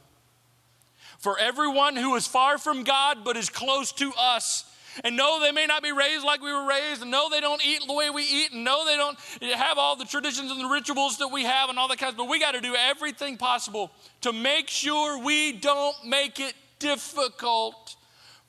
[1.19, 4.63] For everyone who is far from God but is close to us,
[5.03, 7.65] and no, they may not be raised like we were raised, and no, they don't
[7.65, 9.17] eat the way we eat, and no, they don't
[9.55, 12.17] have all the traditions and the rituals that we have and all that kind of
[12.17, 17.95] but we got to do everything possible to make sure we don't make it difficult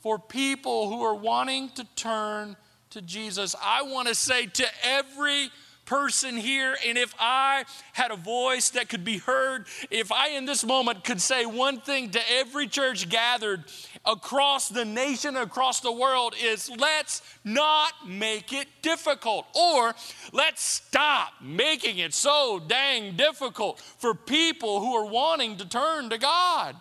[0.01, 2.57] for people who are wanting to turn
[2.91, 3.55] to Jesus.
[3.63, 5.51] I want to say to every
[5.87, 6.77] person here.
[6.87, 11.05] And if I had a voice that could be heard, if I in this moment
[11.05, 13.65] could say one thing to every church gathered
[14.07, 19.47] across the nation, across the world, is let's not make it difficult.
[19.55, 19.95] Or
[20.33, 26.19] let's stop making it so dang difficult for people who are wanting to turn to
[26.19, 26.77] God.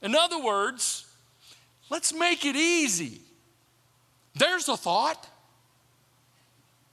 [0.00, 1.06] In other words,
[1.90, 3.20] let's make it easy.
[4.34, 5.28] There's a thought.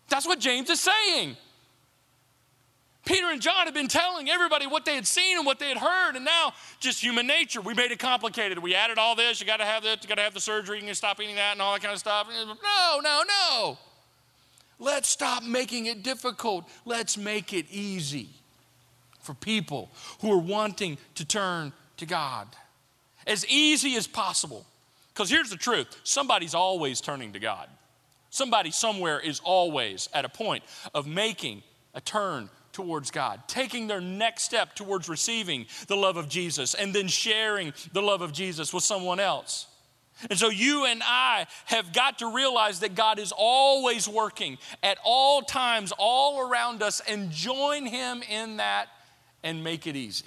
[0.09, 1.37] That's what James is saying.
[3.05, 5.77] Peter and John had been telling everybody what they had seen and what they had
[5.77, 7.61] heard, and now just human nature.
[7.61, 8.57] We made it complicated.
[8.57, 9.39] We added all this.
[9.39, 9.99] You got to have this.
[10.01, 10.79] You got to have the surgery.
[10.79, 12.27] You can stop eating that and all that kind of stuff.
[12.29, 13.77] No, no, no.
[14.79, 16.67] Let's stop making it difficult.
[16.83, 18.29] Let's make it easy
[19.21, 19.91] for people
[20.21, 22.47] who are wanting to turn to God.
[23.27, 24.65] As easy as possible.
[25.13, 27.69] Because here's the truth somebody's always turning to God.
[28.31, 30.63] Somebody somewhere is always at a point
[30.93, 31.63] of making
[31.93, 36.93] a turn towards God, taking their next step towards receiving the love of Jesus and
[36.93, 39.67] then sharing the love of Jesus with someone else.
[40.29, 44.97] And so you and I have got to realize that God is always working at
[45.05, 48.89] all times, all around us, and join Him in that
[49.41, 50.25] and make it easy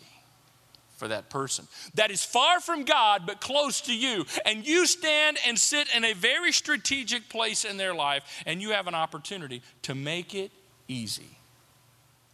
[0.96, 4.24] for that person that is far from God but close to you.
[4.46, 8.70] And you stand and sit in a very strategic place in their life, and you
[8.70, 10.50] have an opportunity to make it
[10.88, 11.38] easy.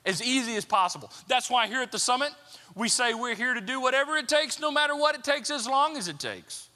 [0.07, 1.11] As easy as possible.
[1.29, 2.31] That's why here at the summit,
[2.75, 5.67] we say we're here to do whatever it takes, no matter what it takes, as
[5.67, 6.69] long as it takes,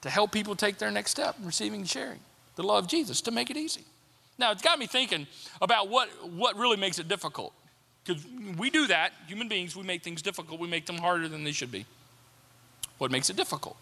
[0.00, 2.20] to help people take their next step, in receiving and sharing
[2.56, 3.84] the love of Jesus, to make it easy.
[4.38, 5.26] Now, it's got me thinking
[5.60, 7.52] about what, what really makes it difficult.
[8.04, 8.24] Because
[8.56, 11.52] we do that, human beings, we make things difficult, we make them harder than they
[11.52, 11.84] should be.
[12.96, 13.76] What makes it difficult?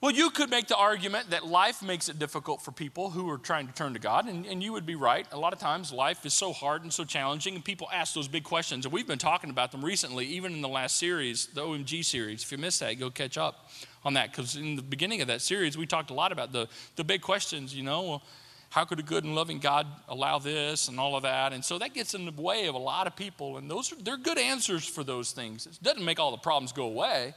[0.00, 3.38] Well, you could make the argument that life makes it difficult for people who are
[3.38, 5.26] trying to turn to God, and, and, you would be right.
[5.32, 8.28] A lot of times life is so hard and so challenging, and people ask those
[8.28, 8.84] big questions.
[8.84, 12.44] And we've been talking about them recently, even in the last series, the OMG series.
[12.44, 13.70] If you missed that, go catch up
[14.04, 16.68] on that, because in the beginning of that series, we talked a lot about the,
[16.94, 18.22] the big questions, you know.
[18.70, 21.52] How could a good and loving God allow this and all of that?
[21.52, 23.96] And so that gets in the way of a lot of people, and those are,
[23.96, 25.66] they're good answers for those things.
[25.66, 27.34] It doesn't make all the problems go away.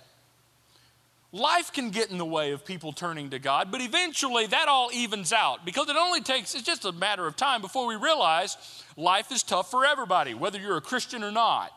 [1.33, 4.89] Life can get in the way of people turning to God, but eventually that all
[4.93, 8.57] evens out because it only takes, it's just a matter of time before we realize
[8.97, 11.71] life is tough for everybody, whether you're a Christian or not.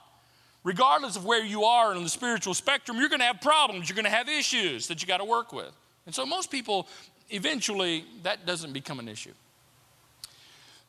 [0.64, 3.94] Regardless of where you are in the spiritual spectrum, you're going to have problems, you're
[3.94, 5.70] going to have issues that you got to work with.
[6.06, 6.88] And so most people,
[7.30, 9.34] eventually, that doesn't become an issue.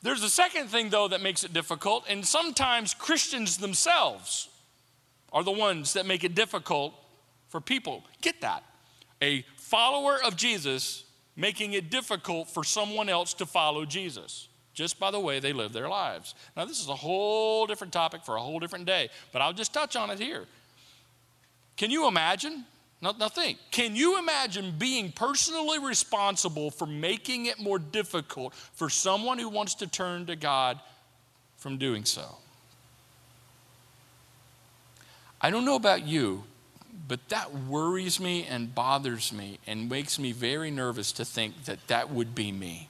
[0.02, 4.50] There's a second thing, though, that makes it difficult, and sometimes Christians themselves
[5.34, 6.94] are the ones that make it difficult
[7.56, 8.04] for people.
[8.22, 8.66] Get that.
[9.22, 11.06] A follower of Jesus
[11.38, 15.72] making it difficult for someone else to follow Jesus just by the way they live
[15.72, 16.36] their lives.
[16.58, 19.74] Now, this is a whole different topic for a whole different day, but I'll just
[19.74, 20.44] touch on it here.
[21.78, 22.66] Can you imagine?
[23.02, 28.90] Now, now think, can you imagine being personally responsible for making it more difficult for
[28.90, 30.78] someone who wants to turn to God
[31.56, 32.36] from doing so?
[35.40, 36.44] I don't know about you,
[37.08, 41.88] but that worries me and bothers me and makes me very nervous to think that
[41.88, 42.90] that would be me.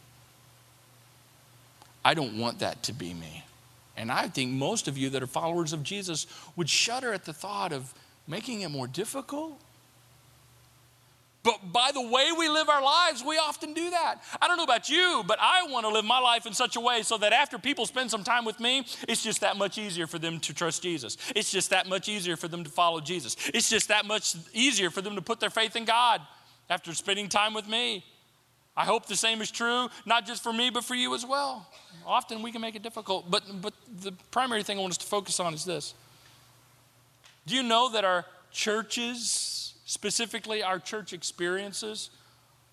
[2.03, 3.43] I don't want that to be me.
[3.97, 7.33] And I think most of you that are followers of Jesus would shudder at the
[7.33, 7.93] thought of
[8.27, 9.59] making it more difficult.
[11.45, 14.23] But by the way we live our lives, we often do that.
[14.41, 16.79] I don't know about you, but I want to live my life in such a
[16.79, 20.07] way so that after people spend some time with me, it's just that much easier
[20.07, 21.17] for them to trust Jesus.
[21.35, 23.37] It's just that much easier for them to follow Jesus.
[23.53, 26.19] It's just that much easier for them to put their faith in God
[26.67, 28.03] after spending time with me.
[28.75, 31.71] I hope the same is true, not just for me, but for you as well.
[32.07, 35.05] Often we can make it difficult, but, but the primary thing I want us to
[35.05, 35.93] focus on is this.
[37.45, 42.09] Do you know that our churches, specifically our church experiences,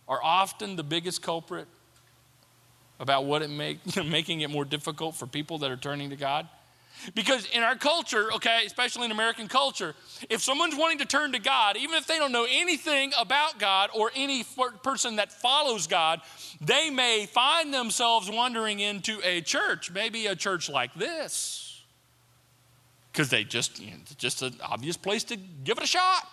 [0.09, 1.68] are often the biggest culprit
[2.98, 6.48] about what it make, making it more difficult for people that are turning to God?
[7.14, 9.94] Because in our culture, okay, especially in American culture,
[10.31, 13.90] if someone's wanting to turn to God, even if they don't know anything about God
[13.94, 14.44] or any
[14.83, 16.20] person that follows God,
[16.61, 21.83] they may find themselves wandering into a church, maybe a church like this.
[23.11, 26.29] Because they just, you know, just an obvious place to give it a shot.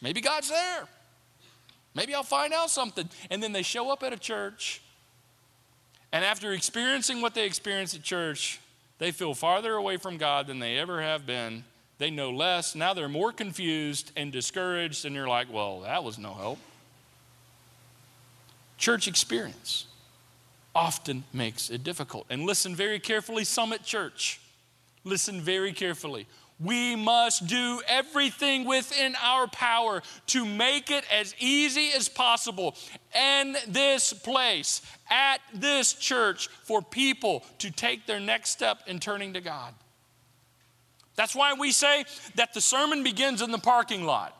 [0.00, 0.86] Maybe God's there.
[1.94, 3.08] Maybe I'll find out something.
[3.30, 4.82] And then they show up at a church,
[6.12, 8.60] and after experiencing what they experienced at church,
[8.98, 11.64] they feel farther away from God than they ever have been.
[11.98, 12.74] They know less.
[12.74, 16.58] Now they're more confused and discouraged, and you're like, well, that was no help.
[18.78, 19.86] Church experience
[20.74, 22.26] often makes it difficult.
[22.28, 24.40] And listen very carefully, Summit Church.
[25.04, 26.26] Listen very carefully.
[26.58, 32.74] We must do everything within our power to make it as easy as possible
[33.14, 39.34] in this place, at this church, for people to take their next step in turning
[39.34, 39.74] to God.
[41.14, 42.04] That's why we say
[42.36, 44.34] that the sermon begins in the parking lot.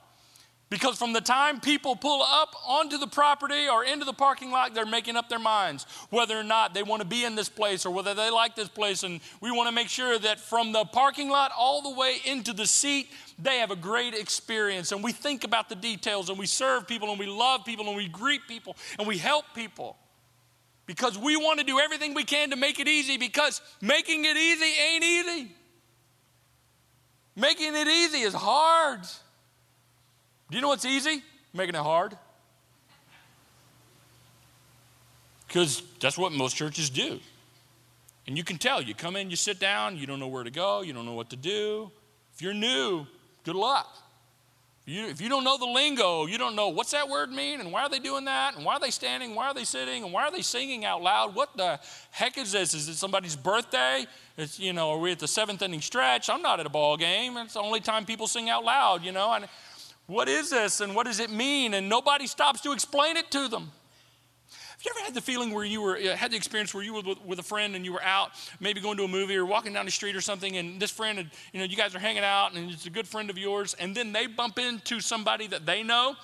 [0.69, 4.75] Because from the time people pull up onto the property or into the parking lot,
[4.75, 7.87] they're making up their minds whether or not they want to be in this place
[7.87, 9.05] or whether they like this place.
[9.05, 12.53] And we want to make sure that from the parking lot all the way into
[12.53, 14.91] the seat, they have a great experience.
[14.91, 17.97] And we think about the details and we serve people and we love people and
[17.97, 19.97] we greet people and we help people.
[20.87, 24.37] Because we want to do everything we can to make it easy because making it
[24.37, 25.53] easy ain't easy.
[27.37, 29.01] Making it easy is hard.
[30.51, 31.23] Do you know what's easy?
[31.53, 32.17] Making it hard.
[35.47, 37.21] Because that's what most churches do.
[38.27, 38.83] And you can tell.
[38.83, 41.15] You come in, you sit down, you don't know where to go, you don't know
[41.15, 41.91] what to do.
[42.35, 43.07] If you're new,
[43.45, 43.97] good luck.
[44.87, 47.61] If you, if you don't know the lingo, you don't know what's that word mean
[47.61, 50.05] and why are they doing that and why are they standing, why are they sitting
[50.05, 51.35] and why are they singing out loud?
[51.35, 51.81] What the
[52.13, 52.73] heck is this?
[52.73, 54.07] Is it somebody's birthday?
[54.37, 56.31] It's, you know, are we at the seventh inning stretch?
[56.31, 57.37] I'm not at a ball game.
[57.37, 59.33] It's the only time people sing out loud, you know.
[59.33, 59.49] And
[60.07, 61.75] what is this and what does it mean?
[61.75, 63.73] And nobody stops to explain it to them.
[64.49, 66.93] Have you ever had the feeling where you were, uh, had the experience where you
[66.93, 69.73] were with, a friend and you were out, maybe going to a movie or walking
[69.73, 72.23] down the street or something, and this friend, had, you know, you guys are hanging
[72.23, 75.65] out and it's a good friend of yours, and then they bump into somebody that
[75.65, 76.15] they know,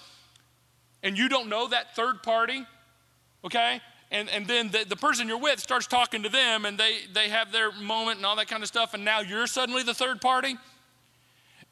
[1.02, 2.64] and you don't know that third party,
[3.42, 3.80] okay?
[4.10, 7.30] And, and then the, the person you're with starts talking to them, and they, they
[7.30, 10.20] have their moment and all that kind of stuff, and now you're suddenly the third
[10.20, 10.56] party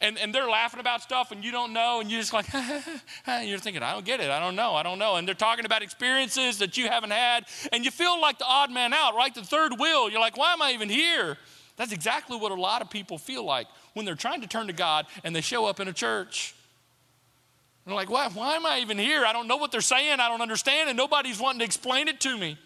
[0.01, 2.47] and, and they're laughing about stuff and you don't know and you're just like
[3.45, 4.31] you're thinking i don't get it.
[4.31, 4.75] I don't know.
[4.75, 5.17] I don't know.
[5.17, 8.71] And they're talking about experiences that you haven't had and you feel like the odd
[8.71, 9.35] man out right?
[9.35, 11.37] The third wheel you're like why am i even here?
[11.77, 14.73] That's exactly what a lot of people feel like when they're trying to turn to
[14.73, 16.55] god and they show up in a church.
[17.85, 19.25] They're like why, why am i even here?
[19.25, 20.19] I don't know what they're saying.
[20.21, 22.59] I don't understand and nobody's wanting to explain it to me.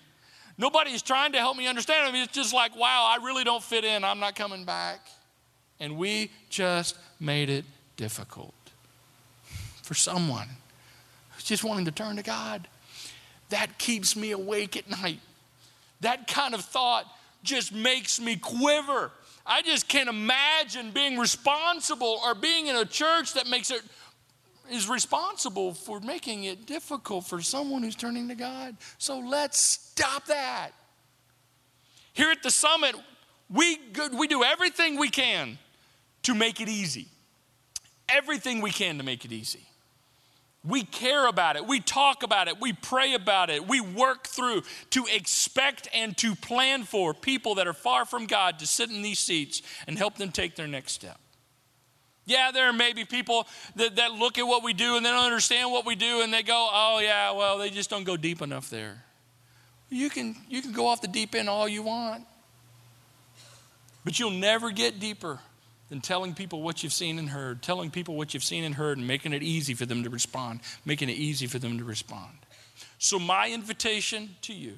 [0.57, 2.07] Nobody's trying to help me understand.
[2.07, 4.05] I mean, it's just like wow i really don't fit in.
[4.05, 5.01] I'm not coming back
[5.81, 7.65] and we just made it
[7.97, 8.55] difficult
[9.83, 10.49] for someone
[11.31, 12.69] who's just wanting to turn to God.
[13.51, 15.21] That keeps me awake at night.
[16.01, 17.07] That kind of thought
[17.43, 19.11] just makes me quiver.
[19.47, 23.83] I just can't imagine being responsible or being in a church that makes it
[24.71, 28.77] is responsible for making it difficult for someone who's turning to God.
[28.97, 30.71] So let's stop that.
[32.15, 32.95] Here at the summit,
[33.51, 33.79] we,
[34.17, 35.59] we do everything we can
[36.25, 37.09] to make it easy.
[38.09, 39.67] Everything we can to make it easy.
[40.67, 41.67] We care about it.
[41.67, 42.59] We talk about it.
[42.59, 43.69] We pray about it.
[43.69, 48.59] We work through to expect and to plan for people that are far from God
[48.61, 51.19] to sit in these seats and help them take their next step.
[52.27, 53.47] Yeah, there may be people
[53.77, 56.33] that, that look at what we do and they don't understand what we do and
[56.33, 59.05] they go, oh, yeah, well, they just don't go deep enough there.
[59.91, 62.25] You can, you can go off the deep end all you want,
[64.03, 65.39] but you'll never get deeper
[65.95, 68.99] than telling people what you've seen and heard, telling people what you've seen and heard,
[68.99, 72.33] and making it easy for them to respond, making it easy for them to respond.
[72.99, 74.73] So, my invitation to you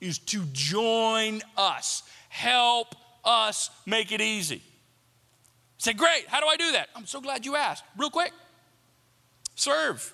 [0.00, 4.60] is to join us, help us make it easy.
[5.78, 6.88] Say, great, how do I do that?
[6.96, 7.84] I'm so glad you asked.
[7.96, 8.32] Real quick
[9.54, 10.12] serve.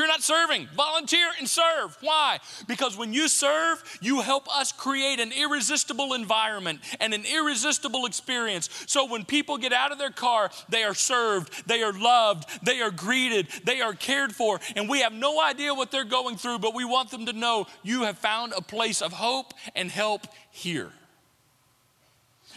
[0.00, 1.94] You're not serving, volunteer and serve.
[2.00, 2.38] Why?
[2.66, 8.70] Because when you serve, you help us create an irresistible environment and an irresistible experience.
[8.86, 12.80] So when people get out of their car, they are served, they are loved, they
[12.80, 16.60] are greeted, they are cared for, and we have no idea what they're going through,
[16.60, 20.26] but we want them to know you have found a place of hope and help
[20.50, 20.92] here.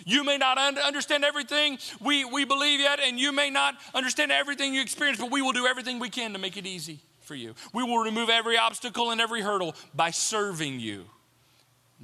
[0.05, 4.73] You may not understand everything we, we believe yet, and you may not understand everything
[4.73, 7.55] you experience, but we will do everything we can to make it easy for you.
[7.74, 11.05] We will remove every obstacle and every hurdle by serving you.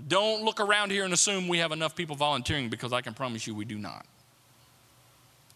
[0.08, 3.46] Don't look around here and assume we have enough people volunteering because I can promise
[3.46, 4.06] you we do not.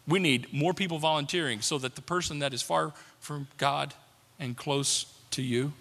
[0.06, 3.94] We need more people volunteering so that the person that is far from God
[4.38, 5.72] and close to you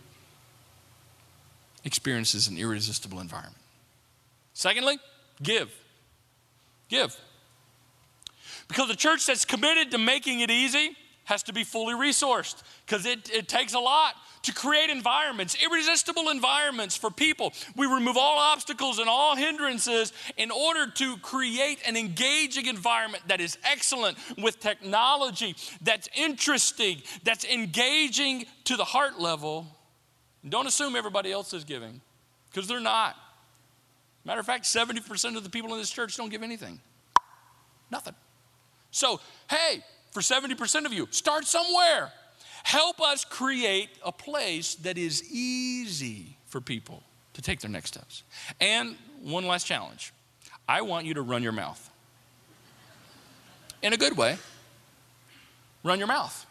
[1.83, 3.57] experiences an irresistible environment.
[4.53, 4.97] Secondly,
[5.41, 5.73] give.
[6.87, 7.15] Give.
[8.67, 10.95] Because the church that's committed to making it easy
[11.25, 16.29] has to be fully resourced because it, it takes a lot to create environments, irresistible
[16.29, 17.53] environments for people.
[17.75, 23.39] We remove all obstacles and all hindrances in order to create an engaging environment that
[23.39, 29.65] is excellent with technology, that's interesting, that's engaging to the heart level.
[30.47, 32.01] don't assume everybody else is giving
[32.51, 33.15] because they're not.
[34.25, 36.79] Matter of fact, 70% of the people in this church don't give anything.
[37.91, 38.15] Nothing.
[38.91, 39.19] So,
[39.49, 41.07] hey, for 70% of you.
[41.11, 42.11] Start somewhere.
[42.63, 47.03] Help us create a place that is easy for people
[47.33, 48.23] to take their next steps.
[48.61, 50.13] And one last challenge
[50.67, 51.89] I want you to run your mouth
[53.81, 54.37] in a good way.
[55.83, 56.45] Run your mouth.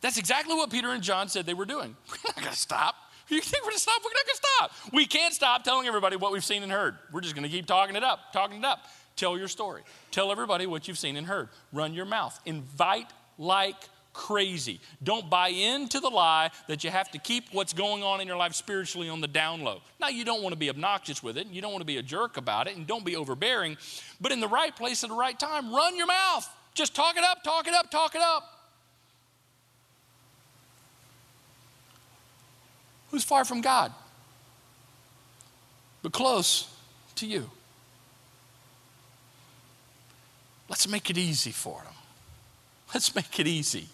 [0.00, 1.96] That's exactly what Peter and John said they were doing.
[2.10, 2.94] We're not to stop.
[3.30, 4.00] You think we're to stop?
[4.02, 4.94] We're not to stop.
[4.94, 6.96] We can't stop telling everybody what we've seen and heard.
[7.12, 8.86] We're just to keep talking it up, talking it up.
[9.18, 9.82] Tell your story.
[10.12, 11.48] Tell everybody what you've seen and heard.
[11.72, 12.38] Run your mouth.
[12.46, 13.74] Invite like
[14.12, 14.80] crazy.
[15.02, 18.36] Don't buy into the lie that you have to keep what's going on in your
[18.36, 19.80] life spiritually on the down low.
[20.00, 21.96] Now, you don't want to be obnoxious with it, and you don't want to be
[21.96, 23.76] a jerk about it, and don't be overbearing,
[24.20, 26.48] but in the right place at the right time, run your mouth.
[26.74, 28.54] Just talk it up, talk it up, talk it up.
[33.10, 33.92] Who's far from God,
[36.02, 36.72] but close
[37.16, 37.50] to you?
[40.68, 41.94] Let's make it easy for them.
[42.92, 43.88] Let's make it easy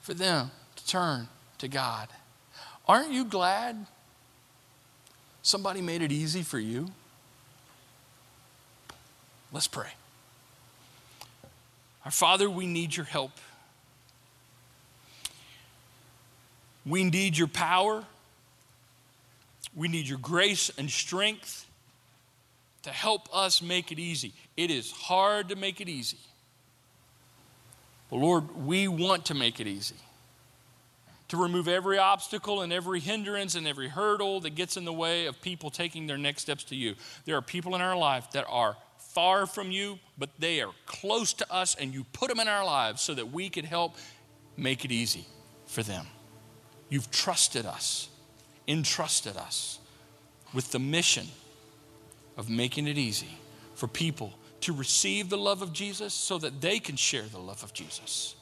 [0.00, 2.08] for them to turn to God.
[2.86, 3.86] Aren't you glad
[5.42, 6.88] somebody made it easy for you?
[9.52, 9.90] Let's pray.
[12.04, 13.30] Our Father, we need your help.
[16.84, 18.04] We need your power.
[19.74, 21.66] We need your grace and strength
[22.84, 24.32] to help us make it easy.
[24.56, 26.18] It is hard to make it easy.
[28.10, 29.96] But Lord, we want to make it easy.
[31.28, 35.26] To remove every obstacle and every hindrance and every hurdle that gets in the way
[35.26, 36.94] of people taking their next steps to you.
[37.24, 41.32] There are people in our life that are far from you, but they are close
[41.34, 43.96] to us, and you put them in our lives so that we can help
[44.56, 45.24] make it easy
[45.66, 46.06] for them.
[46.90, 48.10] You've trusted us,
[48.68, 49.78] entrusted us
[50.52, 51.26] with the mission
[52.36, 53.38] of making it easy
[53.74, 57.62] for people to receive the love of Jesus so that they can share the love
[57.62, 58.34] of Jesus.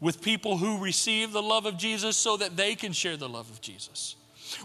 [0.00, 3.50] With people who receive the love of Jesus so that they can share the love
[3.50, 4.16] of Jesus.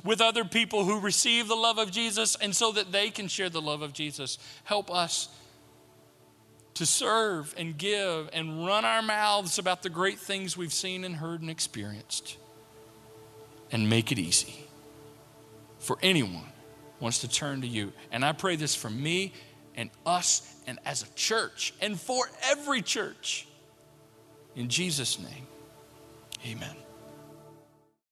[0.04, 3.50] With other people who receive the love of Jesus and so that they can share
[3.50, 4.38] the love of Jesus.
[4.64, 5.30] Help us
[6.76, 11.16] to serve and give and run our mouths about the great things we've seen and
[11.16, 12.38] heard and experienced
[13.72, 14.66] and make it easy
[15.80, 16.53] for anyone
[17.04, 17.91] wants to turn to you.
[18.12, 19.34] And I pray this for me
[19.76, 23.45] and us and as a church and for every church.
[24.56, 25.47] In Jesus' name,
[26.47, 26.83] amen.